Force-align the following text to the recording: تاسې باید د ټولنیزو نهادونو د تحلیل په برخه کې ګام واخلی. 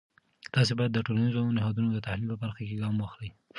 تاسې 0.53 0.71
باید 0.77 0.91
د 0.93 0.99
ټولنیزو 1.05 1.41
نهادونو 1.57 1.89
د 1.91 1.99
تحلیل 2.05 2.27
په 2.31 2.37
برخه 2.43 2.61
کې 2.67 2.79
ګام 2.81 2.95
واخلی. 2.99 3.29